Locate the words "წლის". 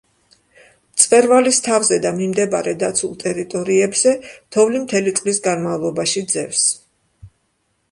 5.23-5.43